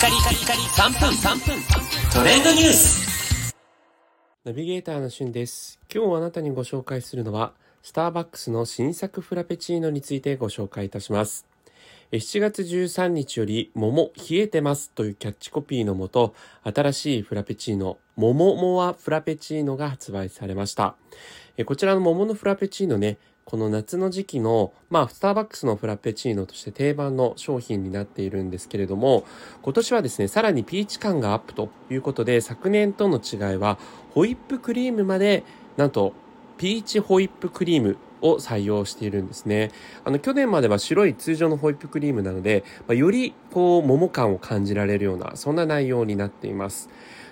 [0.00, 1.62] カリカリカリ3分3分
[2.10, 3.54] トレンドニュース
[4.46, 5.78] ナビゲーターのしゅんです。
[5.94, 11.44] 今日あなたにご紹介するのは、スターバックスの新作フラペチーノについてご紹介いたします。
[12.12, 20.96] え7月13日より、桃冷えてますというキャッチコピーのもと、新しいフラペチーノ、桃モアフラペチーノが発売されました。
[21.60, 29.24] えこちらの桃のフラペチーノね、この夏の時期の、まあ、スターバックスのフラペチーノとして定番の商品になっているんですけれども、
[29.60, 33.78] 今年はですね、さらにピーチ感がアップということで、昨年との違いは、
[34.12, 35.44] ホイップクリームまで、
[35.76, 36.14] なんと、
[36.56, 39.70] ピーチホイップクリームを採用しているんですね。
[40.04, 46.88] あの、去年までは白い通常のホイップクリームなので、まあ、より、こう、桃感を感じられるような、そんな内容になっています。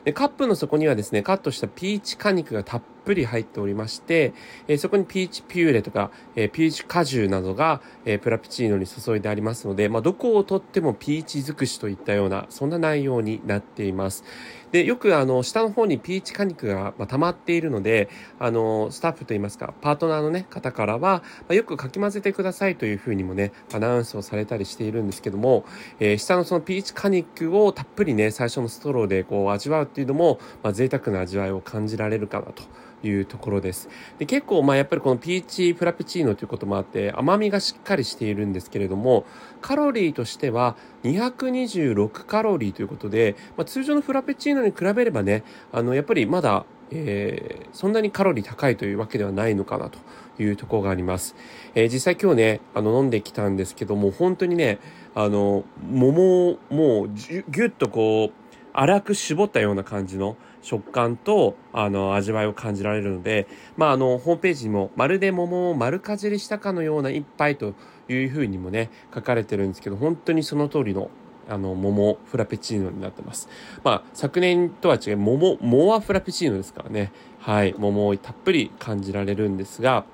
[0.08, 4.32] でカップの底にはですね、カットしたピーチ果肉がたっぷり入っておりまして、
[4.66, 14.24] えーそこにピーチピューレとか、えーピーチ果汁などが、えープラペチーノに注いでありますので、まあ、どこをとってもピーチ尽くしといったような、そんな内容になっています。
[14.72, 25.64] で、よくあの、下の方にピーチ果肉が、まあ、溜まっているので、あの、スタッフといいますか、パートナーのね、方からは、まあ、よくかき混ぜてくださいというふうにもね、アナウンスをされたりしているんですけども、
[26.00, 32.62] えー下のそのピーチ果肉をたっぷりね、最初のストローでこう味わうってていうのも、まあ、贅沢な味わいを感じられるかなと。
[33.04, 33.88] いうところです。
[34.18, 39.24] で結構まあやっぱりこのピーチフラペチーノということもあって甘みがしっかりしているんですけれども
[39.60, 49.98] カロリーとしては226カロリーということで、まあ、通常のフラペチーノに比べればねあのやっぱりまだえーそんなにカロリー高いというわけではないのかなと
[50.42, 51.36] いうところがあります。
[51.74, 54.78] えー実際今日ね、あの飲んできたんですけども、本当にね、
[55.14, 58.32] あの、桃をもうぎゅぎゅっとこう、
[58.78, 67.74] 粗く絞ったような感じの食感と、あの、味わいを感じられるので、まあ、あの、ホームページにも、まるで桃を丸かじりしたかのような一杯と
[68.08, 71.10] いうふうにもね、書かれてるんですけど、本当にその通りの、
[71.48, 73.48] あの、桃フラペチーノになってます。
[73.82, 77.10] まあ、昨年とは違い、桃、モアフラペチーノですからね。
[77.40, 80.04] はい、桃をたっぷり感じられるんですが、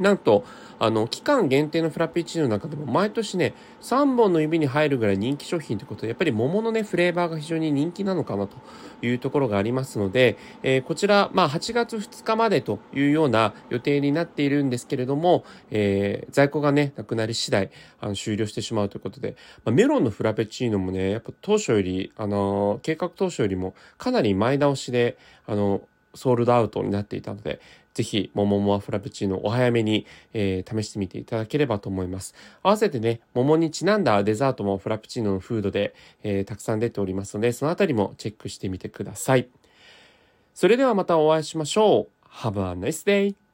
[0.00, 0.44] なんと、
[0.78, 3.52] あの、期間限定のフラペチーノの中でも毎年ね、
[3.82, 8.56] 3本の指に入るぐらい人気商品ということで、やっぱり桃のね、フレーバーが非常に人気なのかなと
[9.02, 25.82] いうところがありますので、えーこちら、まあ、8月2日までというような予定になっているんですけれども、えー在庫がね、なくなり次第、あの、終了してしまうということで、まあ、メロンのフラペチーノもね、やっぱ当初より、あのー計画当初よりもかなり前倒しで、あの、
[26.14, 27.60] ソールドアウトになっていたので、
[28.00, 32.34] ぜひ、桃もアフラペチーノお早めに、えー試してみていただければと思います。
[32.62, 39.48] 合わせてね、桃にちなんだデザートもフラペチーノのフードで、えーたくさん出ておりますので、そのあたりもチェックしてみてください。
[40.54, 42.26] それではまたお会いしましょう。
[42.26, 43.49] Have a nice day!